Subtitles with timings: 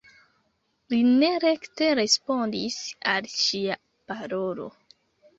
[0.93, 2.77] Li ne rekte respondis
[3.11, 3.77] al ŝia
[4.13, 4.67] parolo.